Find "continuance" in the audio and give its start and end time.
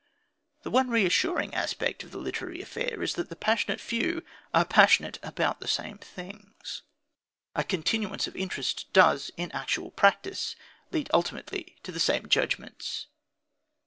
7.63-8.25